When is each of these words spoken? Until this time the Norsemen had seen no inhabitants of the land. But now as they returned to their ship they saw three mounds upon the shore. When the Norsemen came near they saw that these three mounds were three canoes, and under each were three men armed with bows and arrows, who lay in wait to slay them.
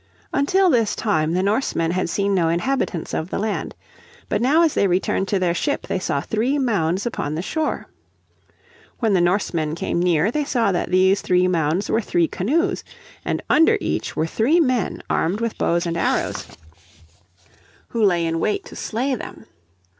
Until 0.33 0.71
this 0.71 0.95
time 0.95 1.33
the 1.33 1.43
Norsemen 1.43 1.91
had 1.91 2.09
seen 2.09 2.33
no 2.33 2.49
inhabitants 2.49 3.13
of 3.13 3.29
the 3.29 3.37
land. 3.37 3.75
But 4.29 4.41
now 4.41 4.63
as 4.63 4.73
they 4.73 4.87
returned 4.87 5.27
to 5.27 5.37
their 5.37 5.53
ship 5.53 5.85
they 5.85 5.99
saw 5.99 6.21
three 6.21 6.57
mounds 6.57 7.05
upon 7.05 7.35
the 7.35 7.43
shore. 7.43 7.85
When 8.97 9.13
the 9.13 9.21
Norsemen 9.21 9.75
came 9.75 9.99
near 9.99 10.31
they 10.31 10.43
saw 10.43 10.71
that 10.71 10.89
these 10.89 11.21
three 11.21 11.47
mounds 11.47 11.87
were 11.87 12.01
three 12.01 12.27
canoes, 12.27 12.83
and 13.23 13.43
under 13.47 13.77
each 13.79 14.15
were 14.15 14.25
three 14.25 14.59
men 14.59 15.03
armed 15.07 15.39
with 15.39 15.59
bows 15.59 15.85
and 15.85 15.95
arrows, 15.95 16.47
who 17.89 18.03
lay 18.03 18.25
in 18.25 18.39
wait 18.39 18.65
to 18.65 18.75
slay 18.75 19.13
them. 19.13 19.45